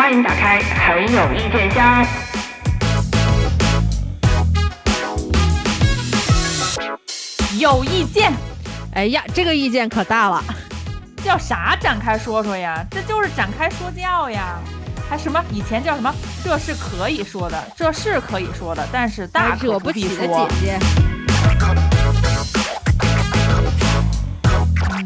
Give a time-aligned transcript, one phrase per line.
[0.00, 2.06] 欢迎打开很有意见箱。
[7.58, 8.32] 有意见，
[8.94, 10.42] 哎呀，这个意见可大了，
[11.22, 11.76] 叫啥？
[11.78, 14.58] 展开说说呀，这就是展开说教呀。
[15.06, 15.38] 还什么？
[15.52, 16.10] 以前叫什么？
[16.42, 20.78] 这是可以说的，这是可以说的，但是大惹不起的姐姐。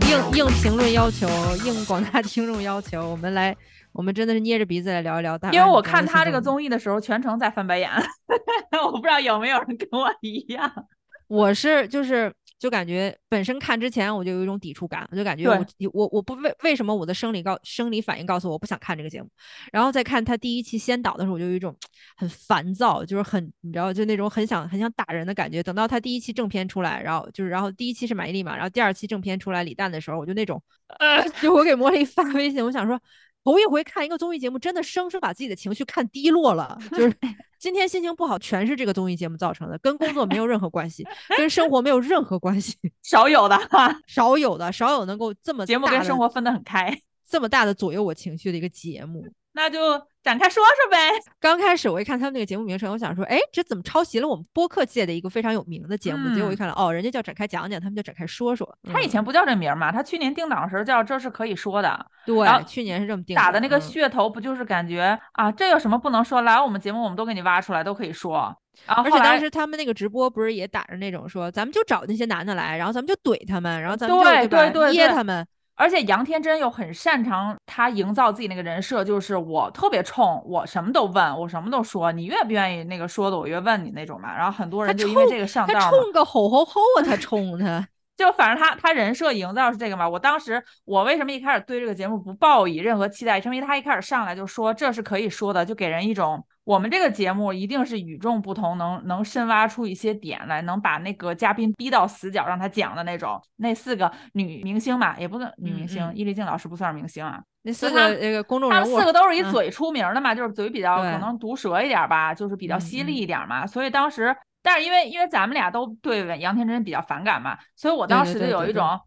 [0.09, 1.29] 应应评论要求，
[1.65, 3.57] 应广大听众要求，我们来，
[3.95, 5.39] 我们真的是捏着鼻子来聊一聊。
[5.53, 7.91] 因为我看他这个综艺的时候，全程在翻白眼，
[8.85, 10.71] 我不知道有没有人跟我一样。
[11.29, 12.31] 我是就是。
[12.57, 19.29] 就感觉本身看之前我就有一种抵触感，我就感觉我我我不为为什么我的生理告生理反应告诉我不想看这个节目，
[19.71, 21.77] 然后再看他第一期先导的时候，我就有一种
[22.17, 25.63] 很烦躁，就是很你知道就那种很想很想打人的感觉。
[25.63, 30.63] 等到他第一期正片出来，然后就是然后第一期是马伊琍嘛，然后第二期正片出来李诞的时候，我就那种
[31.01, 32.99] 呃，就我给茉莉发微信，我想说。
[33.45, 36.79] 头一回看一个综艺节目，真的生生把自己的情绪看低落了。
[36.91, 37.15] 就是
[37.61, 41.07] 今天心情不好，全是这个综艺节目造成的，跟工作没有任何关系，
[41.37, 42.75] 跟生活没有任何关系。
[43.05, 43.59] 少有的，
[44.07, 49.27] 少有的，少有能够这么节目跟生活分得很开，这么大的左右我情绪的一个节目。
[49.55, 50.99] 那就展开说说呗。
[51.41, 56.35] 刚开始我一看他们那个节目名称，我想说，哎，这怎么抄袭了我们播客界的一个非常有名的节目？
[56.35, 58.79] 结果一看，哦，人家叫展开讲讲，他们叫展开说说。
[58.93, 59.93] 他以前不叫这名嘛？
[59.93, 62.07] 他去年定档的时候叫这是可以说的。
[62.27, 63.37] 对，去年是这么定。
[63.37, 66.43] 打的那个噱头不就是感觉啊，这有什么不能说？
[66.43, 68.55] 来我们节目，我们都给你挖出来，都可以说。
[68.87, 75.47] 而且当时他们那个直播不是也打着那种说，咱们就找那些男的来，然后咱们就怼他们，然后咱们就对对噎他们。
[75.77, 84.37] 而且杨天真又很擅长他营造自己那个人设，就是我特别冲，我什么都问，我什么都说，你越不愿意那个说的我越问你那种嘛。
[84.37, 90.09] 然后很多人就因为这个上当他冲个吼吼吼啊，他冲他， 就反正他他人设营造是这个嘛。
[90.09, 96.45] 我当时我为什么一开始对这个节目不抱以任何期待，是因为他一开始上来就说这是可以说的，就给人一种。
[96.65, 103.41] 我们这个节目一定是与众不同，能能深挖出一些点来，能把那个嘉宾逼到死角，让他讲的那种。
[103.57, 107.39] 那四个女明星嘛，也不算女明星，伊丽静老师不算是明星啊。
[107.63, 113.67] 那四个那个公众人物，他们四个都是以嘴出名的嘛，就是嘴比较可能毒舌一点吧，就是比较犀利一点嘛。
[113.67, 118.87] 所以当时，但是因为因为咱们俩都对杨天真比较反感嘛，所以我当时就有一种。
[118.87, 119.01] 哼，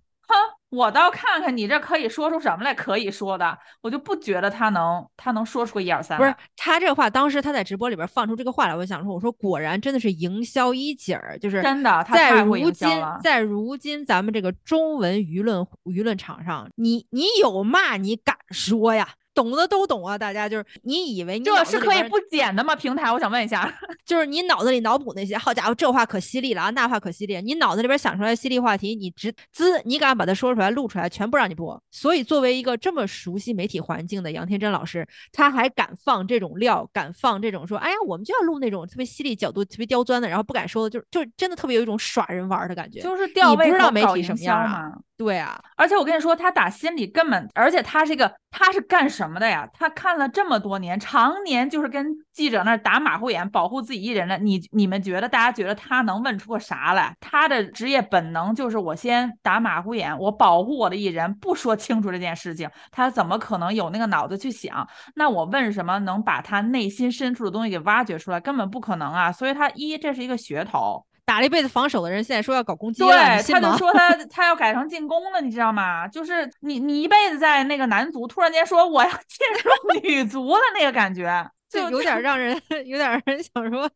[0.70, 6.18] 我倒看看你这可以说出什么来，可以说的，我就不觉得他能，他能说出个一二三。
[6.18, 12.04] 不是他这话，当时他在直播里边放出这个话来，我想说，我说果然真的是营销一姐儿，就是真的。
[12.12, 12.90] 在如今，
[13.24, 19.08] 在如今咱们这个中文舆论舆论场上，你你有嘛你敢说呀？
[19.38, 22.76] 懂的都懂啊，大家就是你以为这是可以不剪的吗？
[22.76, 23.72] 平台，我想问一下，
[24.04, 31.80] 就是你脑子里脑补那些，好家伙，这话可犀利了啊，那话可犀利，你脑子里边想出来犀利话题，你直滋，你敢把它说出来、录出来，全部让你播。
[31.92, 44.92] 所以，作为一个这么熟悉媒体环境的杨天真老师，他还敢放这种料，敢放这种说，哎呀，我们就要录那种特别犀利、角度特别刁钻的，然后不敢说的，就就真的特别有一种耍人玩的感觉，就是吊胃口媒体什么样啊？
[45.18, 49.68] 对啊，而且我跟你说，他打心里根本，而且他这个他是干什么的呀？
[49.74, 54.38] 他看了这么多年，常年就是跟记者那儿打马虎眼，保护自己艺人的。
[54.38, 57.16] 你你们觉得，大家觉得他能问出个啥来？
[57.20, 64.88] 他的职业本能就是我先打马虎眼，我保护我的艺人，不说清楚这件事情，他怎么可能有那个脑子去想？
[65.16, 68.40] 那我问什么能把他内心深处的东西给挖掘出来？
[68.40, 69.32] 根本不可能啊！
[69.32, 71.04] 所以他一这是一个噱头。
[71.28, 76.08] 打了一辈子防守的人，现在说要搞攻击了，对，他就说他 他要改成进攻了，你知道吗？
[76.08, 83.90] 就是你你一辈子在那个男足，突然间说我要 进入女足了那个感觉，就有点让人 有点让人想说，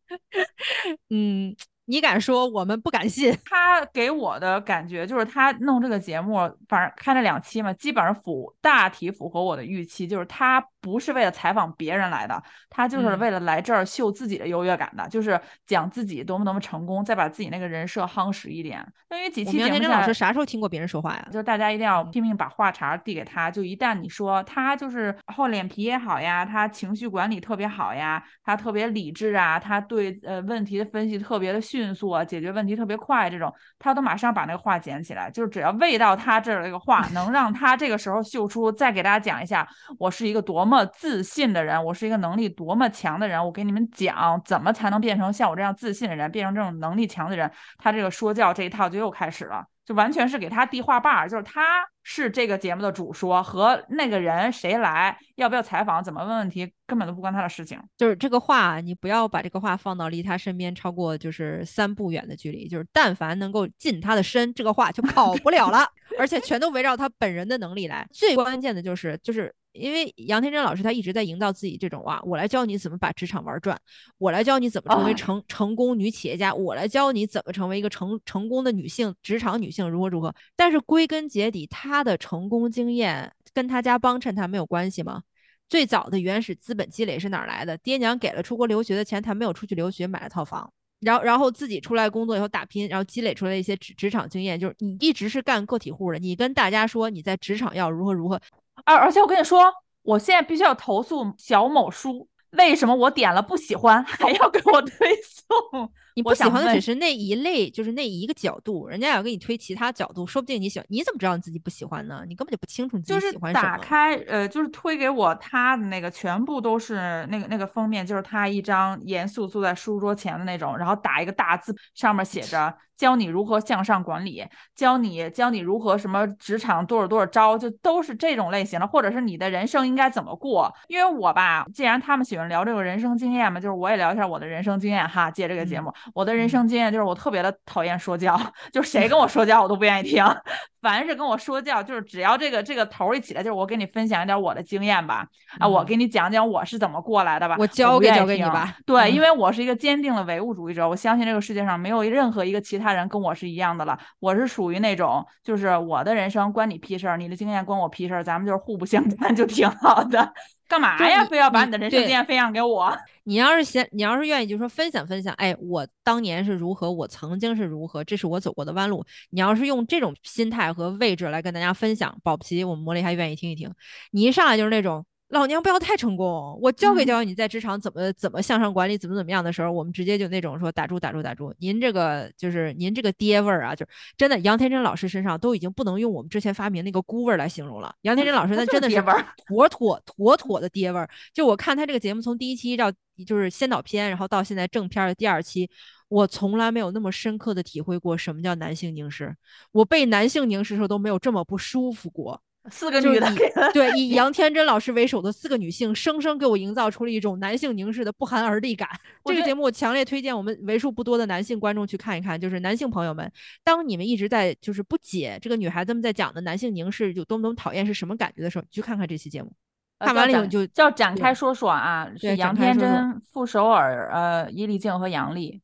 [1.08, 1.56] 嗯。
[1.86, 3.36] 你敢说，我们不敢信。
[3.44, 6.36] 他给我的感觉就是，他弄这个节目，
[6.68, 10.06] 反正开了两期嘛，基本上符大体符合我的预期。
[10.06, 18.86] 就是他不是为了采访别人来的，他就是为了来这儿秀自己的优越感的，就是讲自己多么多么成功，再把自己那个人设夯实一点。
[19.10, 21.26] 因为几期节目，天老师啥时候听过别人说话呀？
[21.30, 23.50] 就是大家一定要拼命把话茬递给他。
[23.50, 31.62] 就一旦你说他就是厚脸皮也好呀，他情绪管理特别好呀，他特别理智啊，他对呃问题的分析特别的。
[31.62, 38.70] 迅速啊，解决问题特别快，这种他都马上把那个话捡起来，就是只要喂到他这儿那个话，能让他这个时候秀出。
[38.70, 39.66] 再给大家讲一下，
[39.98, 43.44] 我是一个多么自信的人，我是一个能力多么强的人。
[43.44, 47.50] 我给你们讲，怎么才能变成像我这样自信的人，变成这种能力强的人。
[47.78, 49.64] 他这个说教这一套就又开始了。
[49.84, 57.76] 就完全是给他递话把儿，就是他是这个节目的主说，和那个人谁来，要不要采访，怎么问问题，根本都不关他的事情。
[57.96, 65.84] 就是这个话，你不要把这个话放到离他身边超过就是三步远的距离，就是但凡能够近他的身，这个话就跑不了了，
[66.16, 68.06] 而且全都围绕他本人的能力来。
[68.12, 69.52] 最关键的就是就是。
[69.72, 73.78] 因为杨天真老师他一直在营造自己这种哇，我来教你怎么把职场玩转，
[74.18, 80.34] 我来教你怎么成为成成功女企业家，我来教你怎么成为一个成成功的女性职场女性如何如何。
[80.56, 85.22] 但是归根结底，她的成功经验跟她家帮衬她没有关系吗？
[85.68, 87.78] 最早的原始资本积累是哪儿来的？
[87.78, 90.70] 爹娘给了出国留学的钱，他没有出去留学，买了套房。
[91.00, 94.60] 然后，然后自己出来工作以后打拼，然后积累出来一些职职场经验。
[94.60, 98.38] 就是你一直是干个体户的，你跟大家说你在职场要如何如何。
[98.84, 99.72] 而而且我跟你说，
[100.02, 105.92] 我现在必须要投诉小某书，为什么我点了不喜欢还要给我推送？
[106.14, 112.24] 你不喜欢的只是那一类，就是那一个角度，人家要给你推其他角度，说不定你喜欢，你怎么知道你自己不喜欢呢？
[112.26, 113.68] 你根本就不清楚你自己喜欢什么。
[113.68, 122.74] 打开，呃，就是推给我他的那个，全部都是那个那个封面，就是他一张严肃坐在书桌前的那种，然后打一个大字，上面写着。
[122.94, 130.72] 教你如何向上管理，教你教你如何什么职场多少多少招，就都是这种类型的，或者是你的人生应该怎么过。
[130.86, 135.28] 因为我吧，既然他们喜欢聊这个人生经验嘛，就是我也聊一下我的人生经验哈。
[135.28, 138.40] 借这个节目，我的人生经验就是我特别的讨厌说教，
[138.72, 140.24] 就谁跟我说教我都不愿意听。
[140.82, 145.24] 凡是跟我说教，就是只要这个这个头一起来，就是我给你分享一点我的经验吧，
[145.60, 148.76] 啊，我给你讲讲我是怎么过来的吧，我教给教给你吧。
[148.84, 153.96] 对，因为我是一个坚定的唯物主义者，我相信这个世界上没有任何一个其他人跟我是一样的了。
[154.18, 160.32] 我是属于那种，就是我的人生关你屁事儿，你的经验关我屁事儿，咱们就是互不相干就挺好的。
[160.72, 161.22] 干嘛呀？
[161.26, 162.96] 非要把你的人生经验分享给我？
[163.24, 165.34] 你要是嫌，你要是愿意，就说分享分享。
[165.34, 169.04] 哎，我当年是如何，我曾经是如何，这是我走过的弯路。
[169.28, 173.70] 你要是用这种心态和位置来跟大家分享，保不齐我们魔力还愿意听一听。
[174.12, 175.04] 你一上来就是那种。
[175.32, 187.94] 老娘不要太成功，我教给教你在职场怎么怎么向上管理，怎么怎么样的时候，我们直接就那种说打住打住打住，您这个就是您这个爹味儿啊，就真的杨天真老师身上都已经不能用我们之前发明那个姑味儿来形容了。
[188.02, 189.02] 杨天真老师 那真的是
[189.46, 191.08] 妥妥妥妥的爹味儿。
[191.32, 192.92] 就我看他这个节目从第一期到
[193.26, 195.70] 就是先导片，然后到现在正片的第二期，
[196.08, 199.34] 我从来没有那么深刻的体会过什么叫男性凝视。
[199.72, 202.42] 我被男性凝视的时候都没有这么不舒服过。
[202.70, 203.28] 四个女的，
[203.72, 208.88] 对，以 杨天真老师为首的四个女性，生生给我营造出了一种男性凝视的不寒而栗感。
[209.24, 212.40] 这个节目我强烈推荐我们为数不多的男性观众去看一看。
[212.40, 213.28] 就是男性朋友们，
[213.64, 219.52] 当你们一直在就是不解这个女孩子们在讲的男性凝视有多么多么讨厌是什么感觉的时候，你去看看这期节目。
[219.98, 225.60] 看完了以后就叫展开说说啊，是杨天真、傅首尔、呃，伊丽静和杨丽。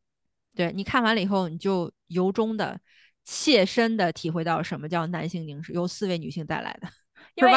[0.57, 2.79] 对你看完了以后，你就由衷的。
[3.31, 6.89] 切身的体会到什么叫男性凝视，由四位女性带来的。
[7.39, 7.53] 因为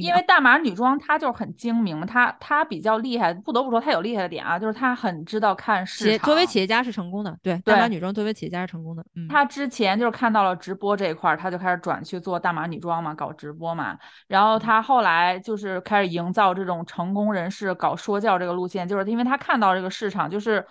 [0.00, 6.26] 因为大码女装她就是很精明嘛，她她比较厉害，不得不说她有厉害的点啊，就是她很知道看市场。
[6.26, 9.04] 作为企业家是成功的，对大码女装作为企业家是成功的。
[9.14, 13.98] 嗯，她之前就是看到了直播这一块，她就开始转去做大码女装嘛，搞直播嘛。
[14.28, 20.64] 然后她后来就是开始营造这种成功人士搞说教这个路线，就是因为她看到这个市场，就是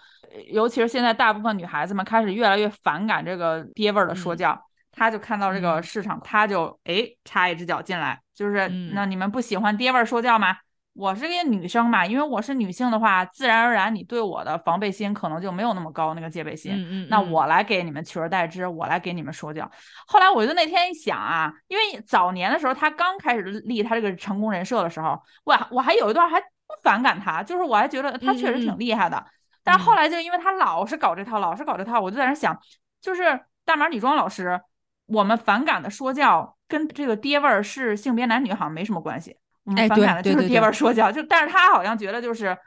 [0.51, 4.59] 尤其是现在大部分女孩子们开始越来越反感这个爹味儿的说教。
[4.95, 10.57] 他就看到这个市场，他就哎插一只脚进来，就是那你们不喜欢爹味儿说教吗？
[10.93, 16.71] 我是个女生嘛，因为我是女性的话，自然而然你对我的防备心可能就没有那么高，那个戒备心。
[16.71, 17.07] 嗯嗯。
[17.09, 19.69] 那我来给你们取而代之，我来给你们说教。
[20.07, 29.21] 后来我就那天一想啊，因为早年的时候他刚开始立他这个成功人设的时候，我我还有一段还不反感他，就是我还觉得他确实挺厉害的。
[29.65, 32.57] 但是后来就因为他老是搞这套，老是搞这套，我就在那想，
[33.01, 34.61] 就是大码女装老师。
[35.07, 42.57] 我们反感的说教跟这个爹味儿是性别男女好像没什么关系，我们反感的就是爹味儿说教，就但是他好像觉得就是，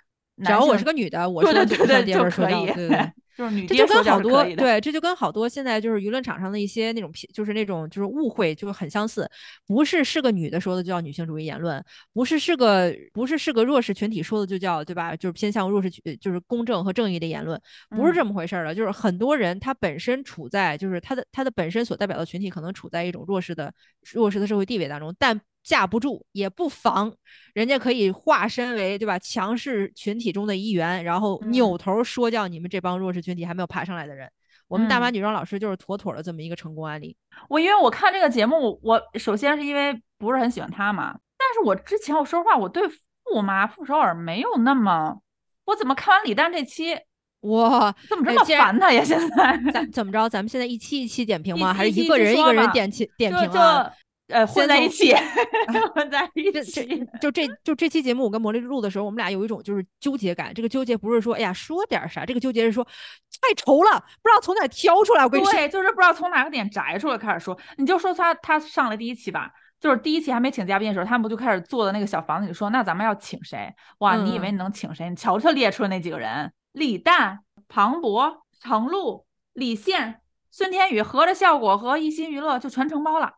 [0.45, 3.13] 只要我是个女的，我说对对对就可以，对对。
[3.39, 9.31] 就是女这就跟好多对，这就跟好多现在就是舆论场上的一些那种就是那种就是误会，就是很相似。
[9.65, 11.81] 不是是个女的说的就叫女性主义言论，
[12.13, 15.15] 不是是个不是是个弱势群体说的就叫对吧？
[15.15, 17.57] 就是偏向弱势群，就是公正和正义的言论，
[17.91, 18.75] 不是这么回事儿的。
[18.75, 23.73] 就是很多人他本身处在就是他的他的本身所代表的群体可能处在一种弱势的
[24.13, 25.41] 弱势的社会地位当中，但。
[25.69, 27.13] 架不住也不防，
[27.53, 34.27] 人家可以化身为对吧强势群体中的一员，然后扭头说教你们这帮弱势群体还没有爬上来的人。
[34.67, 37.15] 我们大码女装老师就是妥妥的这么一个成功案例。
[37.51, 42.83] 我因为我看这个节目，我首先是因为不是很喜欢他嘛，但是我之前我说实话，我对
[43.25, 45.21] 驸马傅首尔没有那么，
[45.67, 46.95] 我怎么看完李诞这期，
[47.41, 49.05] 哇，怎么这么烦他呀？
[49.05, 50.27] 现在咱怎么着？
[50.31, 51.75] 咱们现在一期一期点评吗？
[51.75, 53.93] 还是一个人一个人点评点评啊？
[54.29, 55.15] 呃，混在一起，
[55.95, 57.07] 混在 一起。
[57.21, 60.53] 就这就这期节目，我跟魔力录的时候，我们俩有一种就是纠结感。
[60.53, 65.25] 这个纠结不是说哎呀说点啥，这个纠结是说太愁了，不知道从哪挑出来。
[65.25, 67.59] 我跟你说，对，就是不知道从哪个点摘出来开始说。
[67.79, 73.75] 你就说他他上了第一期吧，就是第一期还没请嘉宾的时候，他们不就开始坐在那个小房子里说，那咱们要请谁？
[74.01, 75.09] 哇，嗯你以为你能请谁？
[75.09, 80.21] 你瞧瞧列出的那几个人：李诞、庞博、程璐、李现、
[80.51, 83.33] 孙天宇，合着效果和一心娱乐就全承包了。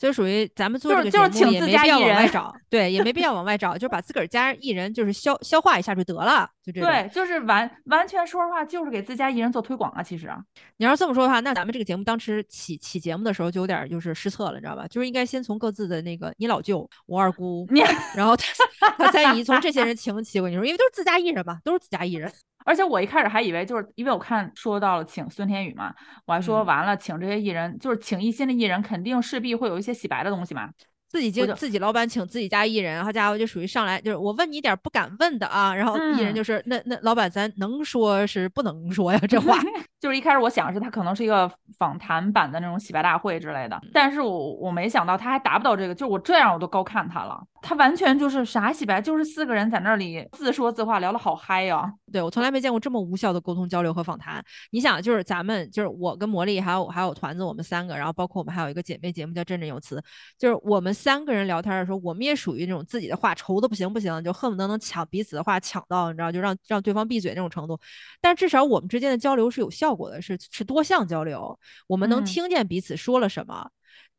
[0.00, 6.88] 就属于咱们做就是这个节目就是请自也没必要家艺人往外找，对，也没必要往外找，就把自个儿家艺人就是消消化一下就得了，就这种。
[6.88, 10.02] 对，就是完完全说实话，就是给自家艺人做推广啊。
[10.02, 10.42] 其实啊，
[10.78, 14.86] 你要是这么说的话，那咱们这个节目当时起起节目的时候就有点儿就是失策了，你知道吧？
[14.88, 17.82] 就是应该先从各自的那个你老舅、我二姑，你
[18.16, 18.46] 然后他
[18.96, 20.40] 他三姨从这些人请起。
[20.40, 22.32] 我跟你说，因为都是自家艺人嘛，都是自家艺人。
[22.70, 25.92] 而且我一开始还以为就是因为我看说到了请孙天宇嘛，
[26.24, 30.70] 我还说嗯完了请这些艺人，就是请一新的艺人，肯定势必会有一些洗白的东西嘛。
[31.10, 39.58] 自己我就就自己老板请自己家艺人，好家伙就属于上来就是我问你点儿不敢问的啊，然后艺人嗯就是、那那老板咱能说是不能说呀这话。
[40.00, 54.42] 就是一开始我想的是他可能是一个访谈版的那种洗白大会之类的，但是我我没想到他还达不到这个，就是我这样我都高看他了，他完全就是啥洗白，就是四个人在那里自说自话聊的好嗨呀、对我从来没见过这么无效的沟通交流和访谈。
[54.70, 60.02] 你想，就是咱们就是我跟魔力还有还有团子，我们三个，然后包括我们还有一个姐妹节目叫振振有词，
[60.38, 67.78] 就是我们三个人聊天的时候，我们也属于那种自己的话愁的不行不行，就恨不得能抢彼此的话抢到，你知道，就让让对方闭嘴那种程度。
[68.20, 73.70] 但至少我们之间的交流是有效果的，是是多项交流，我们能嗯听见彼此说了什么。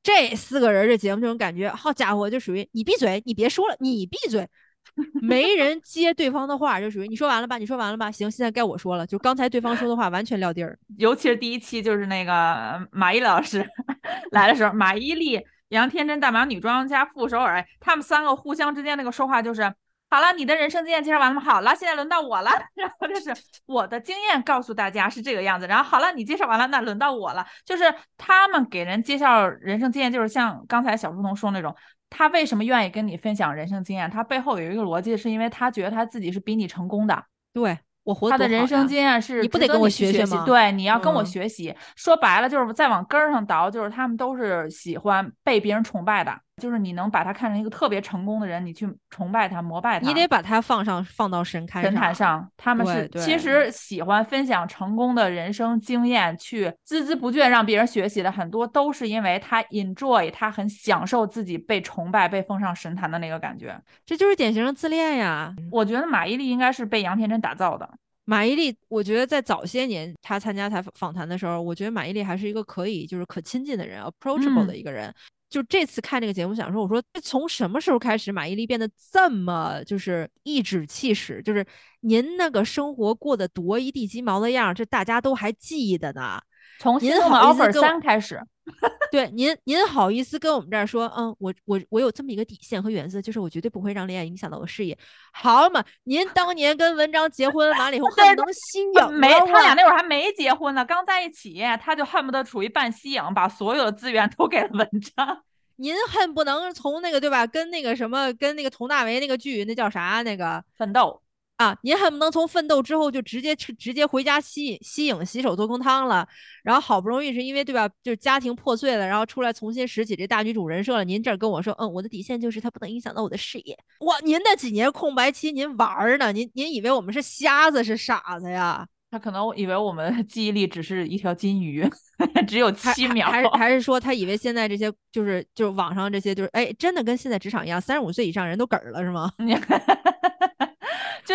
[0.04, 4.48] 这四个人这节目这种感觉，好家伙，就属于你闭嘴，你别说了，你闭嘴，
[5.22, 10.80] 没人接对方的话，就属于你说完了吧，你说完了吧，行，现在该我说了，就刚才对方说的话完全撂地儿。
[10.98, 13.64] 尤其是第一期，就是那个马伊琍老师
[14.32, 19.74] 来的时候，马伊琍、杨天真、大码女装加傅首尔，他们三个互相之间那个说话就是。
[20.14, 21.42] 好了，你的人生经验介绍完了吗？
[21.42, 22.52] 好了，现在轮到我了。
[22.76, 23.34] 然后就是
[23.66, 25.66] 我的经验告诉大家是这个样子。
[25.68, 27.48] 然后好了，你介绍完了，那轮到我了。
[27.64, 27.86] 就是
[28.18, 31.74] 他们给人介绍人生经验，就是像刚才小书童说那种，
[32.10, 34.10] 他为什么愿意跟你分享人生经验？
[34.10, 37.24] 他背后有一个逻辑，是因为他觉得他自己是比你成功的。
[37.54, 41.76] 对我活得他的人生经验是你不得跟我学习吗对，你要跟我嗯学习。
[41.96, 50.08] 说白了就是再往根儿上倒，就是他们都是喜欢被别人崇拜的，就是你能把他看成一个特别成功的人，你去崇拜他、膜拜他。
[50.08, 63.76] 你得把他放上放到神龛神坛上，他们是其实喜欢分享成功的人生经验，去孜孜不倦让别人学习的很多都是因为他 enjoy，他很享受自己被崇拜、被奉上神坛的那个感觉。
[64.06, 65.52] 这就是典型的自恋呀。
[65.72, 67.90] 我觉得马伊琍应该是被杨天真打造的。
[68.24, 75.14] 马伊琍，我觉得在早些年她参加采访访谈的时候，我觉得马伊琍还是一个可以就是可亲近的人，approachable 的嗯一个人。
[75.52, 81.64] 就这次看这个节目，想说，我说从什么时候开始，马伊琍变得这么就是颐指气使，就是
[82.00, 86.42] 您那个生活过得多一地鸡毛的样儿，这大家都还记得呢。
[86.80, 88.42] 从心动的您好意思 offer 三开始，
[89.12, 94.98] 对，您您好意思跟我们这儿说，嗯，我我我有这么一个底线和原则，就是我绝对不会让恋爱影响到我事业，
[95.34, 95.84] 好嘛？
[96.04, 105.44] 您当年跟文章结婚完了以后，恨不能吸影没，他俩那会儿还没结婚呢，刚在一起，他就恨不得处于半吸影，把所有的资源都给了文章。
[105.78, 111.20] 您恨不能从那个对吧，跟那个什么，跟那个佟大为那个剧，那叫啥那个奋斗，
[111.62, 116.28] 啊，您恨不能从奋斗之后就直接去直接回家吸吸引洗手做羹汤了，
[116.64, 121.04] 然后好不容易是因为对吧，就是家庭破碎了，然后出来重新拾起这大女主人设了。
[121.04, 123.78] 您这儿跟我说，嗯，我的底线就是它不能影响到我的事业。
[124.00, 126.32] 哇，您那几年空白期您玩儿呢？
[126.32, 128.88] 您您以为我们是瞎子是傻子呀？
[129.12, 131.88] 他可能以为我们记忆力只是一条金鱼，
[132.48, 133.30] 只有还七秒。
[133.30, 139.30] 还是还是说他以为现在这些就是就是网上这些就是哎，真的跟现在职场一样，三十五岁以上人都嗝儿了是吗？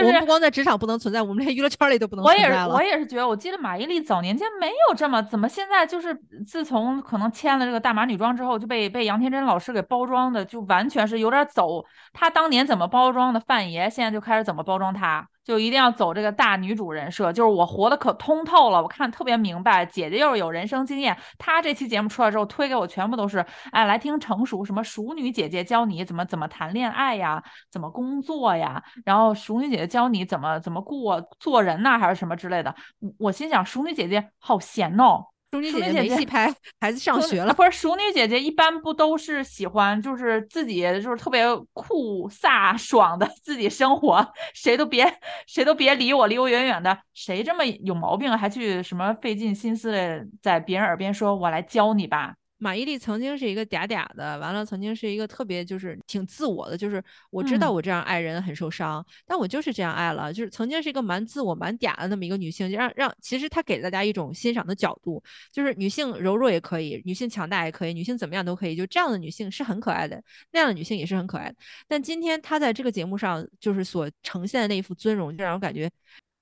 [0.00, 2.74] 就是我们不光在职场不能存在，我们连娱乐圈里都不能我也是，存在了。
[2.74, 6.14] 我也是觉得，我记得马伊琍早年间没有这么，怎么现在就是
[6.46, 23.38] 自从可能签了这个大码女装之后，就被被杨天真老师给包装的，就完全是有点走她当年怎么包装的范爷，现在就开始怎么包装他，就一定要走这个大女主人设，就是我活得可通透了，我看特别明白，姐姐又是有人生经验，她这期节目出来之后推给我全部都是，
[23.70, 32.74] 哎，来听成熟什么熟女姐姐教你怎么怎么谈恋爱呀，怎么工作呀，然后熟女姐姐教你怎么怎么过做人呐、还是什么之类的。
[32.98, 35.26] 我我心想，熟女姐姐好闲哦。
[35.52, 37.54] 淑女姐姐没戏拍， 孩子上学了。
[37.54, 46.98] 不是淑女姐姐一般不都是喜欢就是自己就是特别酷飒爽的自己生活，谁都别谁都别理我，离我远远的。
[47.14, 52.34] 谁这么有毛病还去什么费尽心思的在别人耳边说我来教你吧？
[52.58, 65.22] 马伊琍曾经是一个嗲嗲的，完了曾经是一个特别就是挺自我的，就是我知道我这样爱人很受伤，但我就是这样爱了，就是曾经是一个蛮自我蛮嗲的那么一个女性，就让让其实她给大家一种欣赏的角度，
[65.52, 70.22] 就是女性柔弱也可以，女性强大也可以，女性怎么样都可以，就这样的女性是很可爱的，
[70.52, 71.56] 那样的女性也是很可爱的。
[71.86, 75.90] 但今天她在这个节目上就是所呈现的那一副尊容，就让我感觉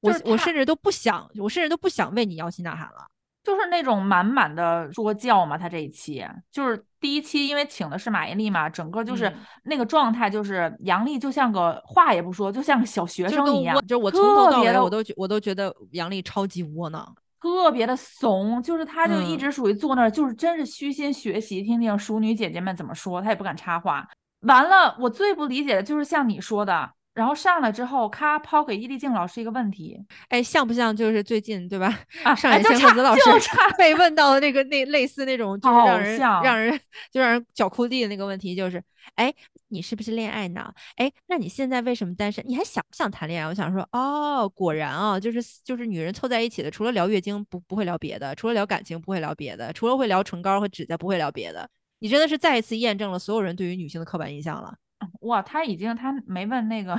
[0.01, 3.07] 我我甚至都不想，我甚至都不想为你摇旗呐喊了。
[3.45, 9.31] 就是那种满满的说教嘛，他这一期就是第一期，因为请的是马伊琍嘛，整个就是
[9.65, 24.09] 那个状态，就是杨笠就像个话也不说，就像个小学生一样，就我从头到尾我都觉我都觉得杨笠超级窝囊，特别的怂，就是他就一直属于坐那儿，就是真是虚心学习，听听熟女姐姐们怎么说，他也不敢插话。
[24.41, 26.91] 完了，我最不理解的就是像你说的。
[27.15, 29.97] 然后上来之后，咔抛给伊丽静老师一个问题，
[30.29, 32.01] 哎，像不像就是最近对吧？
[32.25, 33.21] 啊，上野千鹤子老师
[33.79, 36.81] 被问到的那个那类似那种，就是让人让人
[37.13, 38.83] 就让人脚哭地的那个问题，就是，
[39.15, 39.33] 哎，
[39.69, 40.75] 你是不是恋爱脑？
[40.97, 42.45] 哎，那你现在为什么单身？
[42.49, 43.49] 你还想不想谈恋爱？
[43.49, 51.69] 我想说，哦，果然啊，就是就是女人凑在一起的，除了聊月经不不会聊别的，除了聊感情不会聊别的，除了会聊唇膏和指甲不会聊别的。
[52.01, 54.75] 你真的是再一次验证了所有人对于女性的刻板印象了。
[55.21, 56.97] 哇，他已经他没问那个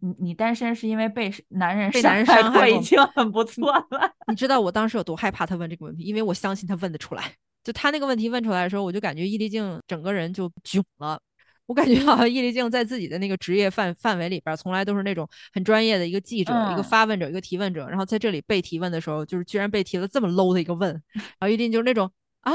[0.00, 4.12] 你你单身是因为被男人被男人伤害，已经很不错了。
[4.28, 7.32] 你知道我当时有多害怕他问这个问题，因为我相信他问得出来。
[7.64, 11.20] 就他那个问题问出来的时候，我就感觉易立静整个人就囧了。
[11.66, 22.08] 我感觉好像易立静在自己的那个职业范范围里边，从来都是那种很专业的一个记者、一个发问者、一个提问者，然后在这里被提问的时候，就是居然被提了这么 low 的一个问， 然后易立竞就是那种
[22.42, 22.52] 啊。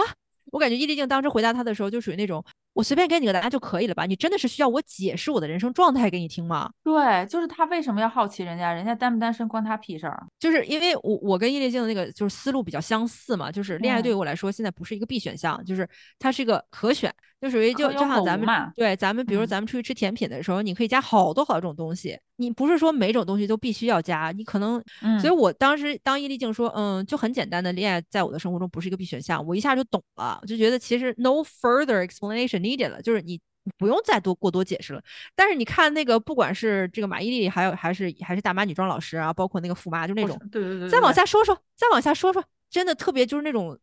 [0.54, 2.44] 我感觉伊丽静当时回答他的时候，就属于那种
[2.74, 4.06] 我随便给你个答案就可以了吧？
[4.06, 6.72] 你真的是需要我解释我的人生状态给你听吗？
[6.84, 8.72] 对，就是他为什么要好奇人家？
[8.72, 10.26] 人家单不单身关他屁事儿？
[10.40, 15.88] 就是因为我我跟伊丽静的那个就是思路比较相似嘛，就是恋爱对于我来说现在不是一个必选项，就是
[16.20, 17.14] 它是一个可选。
[17.42, 24.80] 就属于就就像咱们对咱们，比如咱们出去吃甜品的时候，你可以加好多好多种东西，你不是说每种东西都必须要加，你可能，
[25.20, 33.40] 所以我当时当伊丽静说，嗯，就很简单的恋爱在我的生活中不是一个必选项，我一下就懂了，就觉得其实 no further explanation needed 了，就是你
[33.78, 35.04] 不用再多过多解释了。
[35.36, 42.44] 但是你看那个，不管是这个马伊琍，还有还是还是大妈女装老师啊，包括那个富妈，就那种，对对对，再往下说说，再往下说说。
[42.70, 43.78] 真的特别就是那种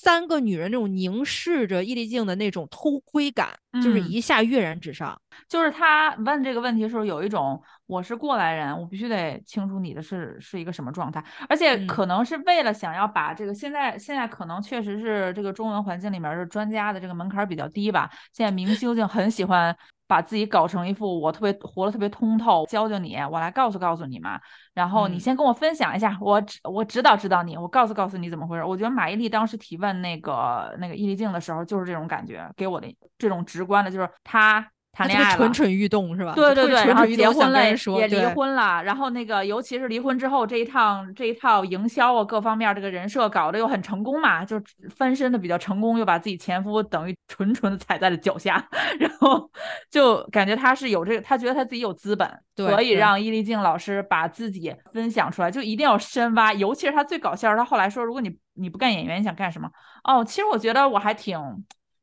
[0.00, 3.48] 三个女人那种凝视着易立竞的那种偷窥感，
[3.82, 5.20] 就是一下跃然纸上。
[5.48, 19.76] 就是他问这个问题的时候，有一种我是过来人，我必须得清楚你的是是一个什么状态，而且可能是为了想要把这个现在现在可能确实是这个中文环境里面的专家的这个门槛比较低吧，现在明星就很喜欢。
[20.08, 24.40] 把自己搞成一副我特别活得特别通透，教教你，我来告诉告诉你嘛。
[24.74, 28.64] 然后你先跟我分享一下，我指我指导指导你，我告诉告诉你怎么回事。
[28.64, 34.68] 我觉得马伊琍当时提问那个那个易立竞的时候，就是这种感觉，给我的这种直观的，就是他。
[34.98, 36.32] 谈恋爱蠢蠢欲动是吧？
[36.34, 37.64] 对对对，然后结婚了，
[38.00, 38.82] 也离婚了。
[38.82, 48.68] 然后那个，尤其是离婚之后，这一趟这一套营销啊，各方面这个人设搞得又很成功嘛，就翻身的比较成功，又把自己前夫等于纯纯的踩在了脚下。
[48.98, 49.48] 然后
[49.88, 56.52] 就感觉他是有这个，他觉得他自己有资本，可以让伊丽静老师把自己分享出来，就一定要深挖。
[56.52, 59.70] 尤其是他最搞笑，他后来说，如果你你不干演员，你想干什么？
[60.02, 61.38] 哦，其实我觉得我还挺。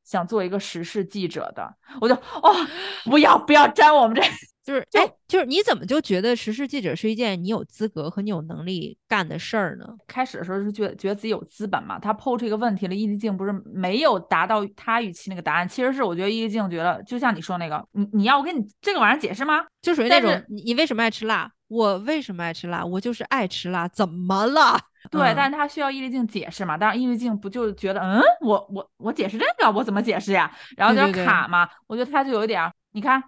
[0.06, 2.56] 想做一个时事记者的，我就哦，
[3.04, 4.22] 不要不要沾我们这，
[4.64, 9.86] 就是哎，就是你怎么就觉得时事记者是一件你有资格和你有能力干的事儿呢？
[10.08, 19.66] 开始的时候是觉得觉得自己有资本嘛，他抛出一个问题了，易立竞不是没有达到他预期那个答案，其实是我觉得易立竞觉得，就像你说那个，你你要我跟你这个玩意儿解释吗？
[19.82, 21.52] 就属于那种你为什么爱吃辣？
[21.68, 22.86] 我为什么爱吃辣？
[22.86, 24.80] 我就是爱吃辣，怎么了？
[25.12, 26.78] 对，但是他需要易立竞解释嘛？
[26.78, 30.52] 但是，易立竞不就觉得，嗯，我我我解释这个，我怎么解释呀？
[30.78, 31.70] 然后有点卡嘛。
[31.88, 33.24] 我觉得他就有一点，你看，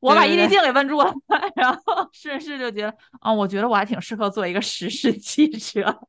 [0.00, 1.12] 我把易立静给问住了，
[1.56, 6.00] 然后顺势就觉得，嗯，我觉得我还挺适合做一个时事 记 者。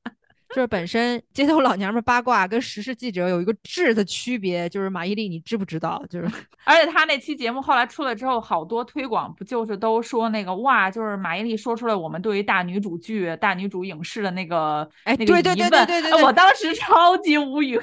[0.53, 6.03] 就是本身街头老娘们八卦跟时事记者有一个质的区别，就是马伊琍，你知不知道？
[6.09, 6.29] 就是，
[6.65, 17.79] 而且他那期节目后来出来之后，好多推广不就是都说那个哇，就是马伊琍说出了我们对于大女主剧、大女主影视的那个哎，那个疑问，对对对，我当时超级无语。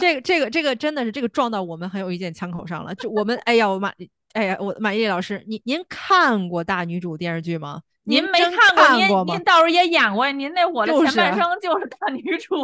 [0.00, 2.94] 这个这个这个真的是这个撞到我们很有意见枪口上了。
[2.94, 3.92] 就我们哎呀，我马
[4.32, 7.82] 哎呀，我马伊琍老师，您您看过大女主电视剧吗？
[8.04, 12.56] 您没看过，您您倒是也演过，您那我的前半生就是大女主。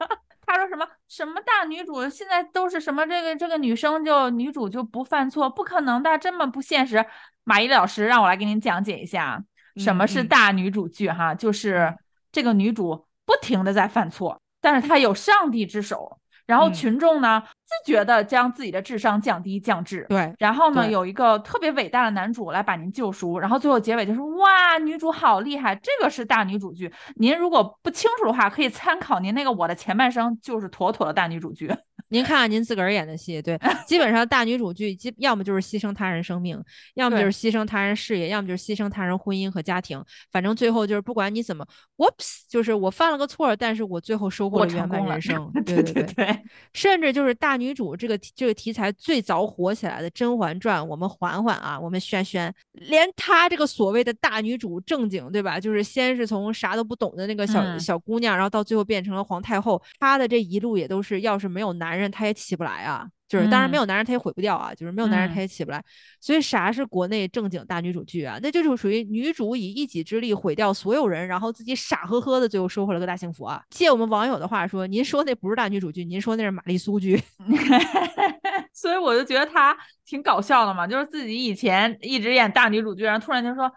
[0.46, 7.04] 他说什么什么大女主，现在都是什么这个这个女生就女主就不犯错，不可能的，这么不现实。
[7.44, 9.42] 马伊老师让我来给您讲解一下
[9.76, 11.96] 什么是大女主剧哈，就是
[12.30, 16.18] 这个女主不停的在犯错，但是她有上帝之手。
[16.46, 20.06] 然后嗯群众呢自觉的将自己的智商降低降智。
[20.08, 26.92] 对，然后呢，有一个特别伟大的男主来把您救赎，然后最后结尾就是哇，女主好厉害，这个是大女主剧。
[27.16, 31.70] 您如果不清楚的话，可以参考您那个《我的前半生》，就是妥妥的大女主剧。
[32.08, 36.62] 您看看您自个儿演的戏，对， 基本上大女主剧，基要么就是牺牲他人生命，
[36.94, 40.00] 要么就是牺牲他人事业，要么就是牺牲他人婚姻和家庭。
[40.30, 45.50] 反正最后就是不管你怎么，whoops，就是我犯了个错，但是我最后收获了圆成功了满人生。
[45.64, 55.58] 对对对对，甚至就是大女主这个这个题材最早火起来的《甄嬛传》，我们嬛嬛啊，我们轩轩，连她这个所谓的大女主正经，对吧？
[55.58, 63.08] 就是先是从啥都不懂的那个小、嗯小姑娘，然后到最后变成了皇太后，她的这一路也都是，要是没有男人，她也起不来啊。
[63.26, 65.82] 就是当然没嗯有男人他也毁不掉啊，就是没有男人她嗯也起不来。
[66.20, 68.38] 所以啥是国内正经大女主剧啊？
[68.42, 73.62] 那就是属于女主以一己之力毁掉所有人，然后自己傻呵呵的最后收获了个大幸福啊！
[73.70, 77.20] 借我们网友的话说，您说那不是大女主剧，您说那是玛丽苏剧。
[78.72, 83.70] 所以我就觉得她挺搞笑的嘛，就是自己以前一直演大女主剧，然后突然就说。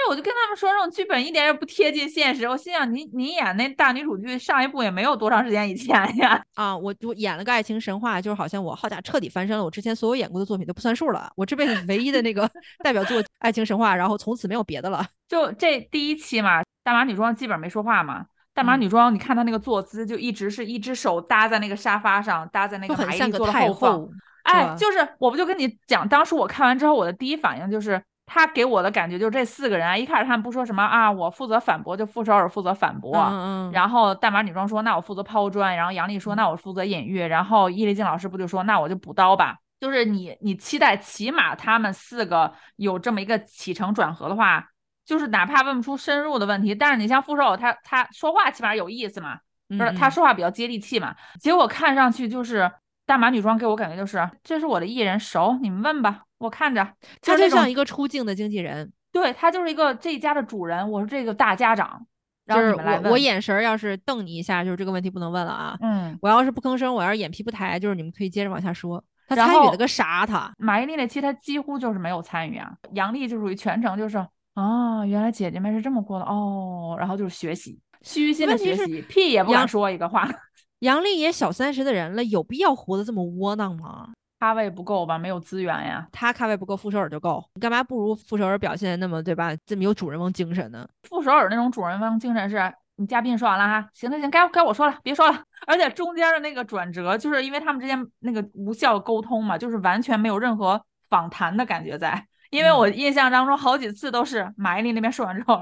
[0.00, 2.48] 哎，我就跟他们说，这种剧本一点也不贴近现实。
[2.48, 6.42] 我心想，你你演那大女主剧上一部也没有多长时间以前呀。
[6.56, 12.50] 啊，我我演了个爱情神话，就是好像我好家彻底翻身了，我之前所有演过的作品都不算数了，我这辈子唯一的那个
[12.82, 15.04] 代表作《爱情神话》，然后从此没有别的了。
[15.28, 18.24] 就这第一期嘛，大码女装基本没说话嘛。
[18.54, 24.08] 大码嗯女装，你看她那个坐姿，就一直是一只手搭在那个沙发上，搭在那个很像个太后方。
[24.42, 33.70] 哎，就是我不就跟你讲，当时我看完之后，我的第一反应就是，他给我的感觉就是这四个人啊，一开始他们不说什么啊，我负责反驳，就傅首尔负责反驳，嗯。
[33.70, 39.56] 嗯，然后大码女装说那我负责抛砖，然后杨丽说嗯那我负责隐喻，然后伊丽静老师不就说那我就补刀吧。
[39.80, 44.64] 就是你你期待起码他们四个有这么一个起承转合的话，
[45.04, 51.16] 就是哪怕问不出深入的问题，但是你像傅首尔他他说话起码有意思嘛，不是嗯他说话比较接地气嘛。
[51.40, 52.70] 结果看上去就是
[53.06, 56.84] 大码女装给我感觉就是这是我的艺人熟，你们问吧，我看着。
[57.22, 62.04] 他就像一个出镜的经纪人，对他就是一个这一家的主人，我是这个大家长，
[62.48, 62.74] 就是。
[62.74, 65.78] 我我眼神儿要是瞪你一下，就是这个问题不能问了啊。
[65.80, 69.04] 嗯，我要是不吭声，我要是眼皮不抬，就是你们可以接着往下说。
[69.28, 70.26] 他参与了个啥？
[70.26, 74.18] 他马伊琍那期他几乎就是没有参与啊，杨笠就属于全程就是
[74.54, 80.28] 啊，原来姐姐们是这么过的哦，然后就是学习，虚心的学习，屁也不敢说一个话。
[80.80, 84.08] 杨笠也小三十的人了，有必要活得这么窝囊吗？
[84.40, 85.18] 咖位不够吧？
[85.18, 86.08] 没有资源呀。
[86.10, 87.44] 他咖位不够，傅首尔就够。
[87.54, 89.54] 你干嘛不如傅首尔表现得那么对吧？
[89.66, 90.88] 这么有主人翁精神呢？
[91.02, 95.44] 傅首尔那种主人翁精神是，你嘉宾说完了哈，行行行，该该我说了，别说了。
[95.68, 102.26] 而且中间的那个转折，就是因为他们之间那个无效沟通嘛，就是完全没有任何访谈的感觉在。
[102.48, 105.60] 因为我印象当中好几次都是马伊琍那边说完之后，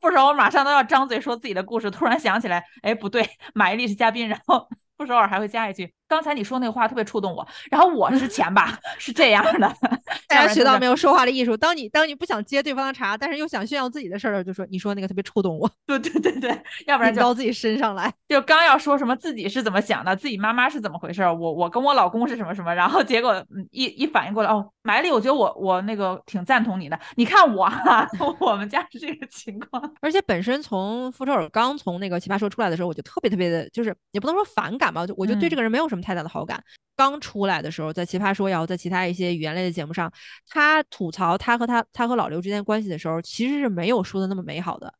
[0.00, 9.74] 傅首尔马上都要张嘴说自己的故事，突然想起来，哎，不对，马伊琍是嘉宾，然后傅首尔还会加一句：“刚才你说那个话特别触动我。”然后我是前吧是这样的，
[10.28, 10.90] 大家学到没有？
[11.00, 11.56] 说话的艺术？
[11.56, 18.12] 当你当你不想接对方的茬，但是又想炫耀自己的事儿，就说你说那个特别触动我，对对对对，要不然就到自己身上来。
[18.28, 28.06] 就刚要说什么自己是怎么想的，自己妈妈是怎么回事儿，我我跟我老公是什么什么，然后结果嗯一一反应过来，哦，埋里，我觉得我我那个挺赞同你的，你看我哈、
[28.40, 36.62] 我们家是这个情况，而且本身从傅首尔刚从那个奇葩说出来的时候，我就特别特别的，就是也不能说反感吧，就我就对这嗯个人没有什么太大的好感。
[36.96, 40.12] 刚出来的时候，在奇葩说也好，在其他一些语言类的节目上，
[40.48, 44.92] 他吐槽他和他他和老刘之间关系的时候，其实是没有说的那么美好的。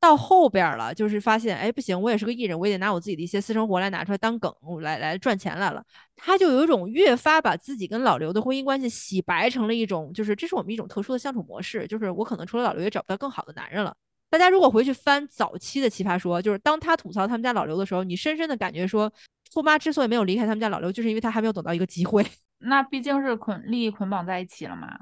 [0.00, 5.82] 到后边儿了，就是发现，哎，不行，我也是个艺人，我也得拿我自己的一些私生活来拿出来当梗，来来赚钱来了。
[6.14, 13.92] 他就有一种越发把自己跟老刘的婚姻关系洗白成了一种，就是这是我们一种特殊的相处模式，就是我可能除了老刘也找不到更好的男人了。
[14.30, 19.12] 大家如果回去翻早期的奇葩说，就是当他吐槽他们家老刘的时候，你深深的感觉说，
[19.52, 22.26] 富妈之所以没有离开他们家老刘，就是因为他还没有等到一个机会。
[22.60, 24.98] 那毕竟是捆利益捆绑在一起了嘛。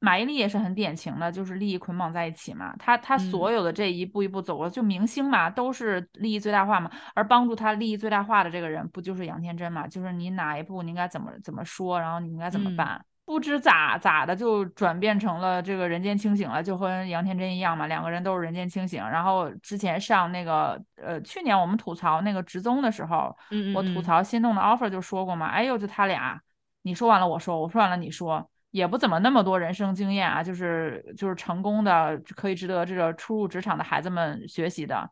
[0.00, 2.72] 马伊琍也是很典型的，就是利益捆绑在一起嘛。
[2.78, 6.88] 她她所嗯有的这一步一步走过，就明星嘛，都是利益最大化嘛。
[7.14, 9.88] 而帮助她利益最大化的这个人，不就是杨天真嘛？
[9.88, 13.04] 就是你哪一步你应该怎么怎么说，然后你应该怎么嗯办。
[13.28, 19.06] 不知咋咋的就转变成了这个人间清醒了，就和杨天真一样嘛，两个人都是人间清醒。
[19.06, 26.40] 然后之前上那个呃，去年我们吐槽那个职综的时候，嗯我吐槽心动的 offer 就说过嘛，哎呦，就他俩，
[26.84, 35.10] 你说完了我说，我说完了你说，也不怎么那么多人生经验啊，就是就是成功的可以值得这个初入职场的孩子们学习的。